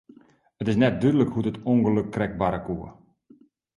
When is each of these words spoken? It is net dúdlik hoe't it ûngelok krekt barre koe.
It 0.61 0.67
is 0.71 0.79
net 0.81 0.95
dúdlik 1.01 1.31
hoe't 1.33 1.49
it 1.51 1.61
ûngelok 1.71 2.07
krekt 2.13 2.39
barre 2.41 2.59
koe. 2.67 2.87